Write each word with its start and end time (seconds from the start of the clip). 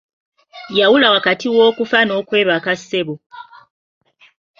Yawula 0.79 1.07
wakati 1.15 1.45
w'okufa 1.55 1.99
n'okwebaka 2.03 2.71
ssebo. 2.79 3.15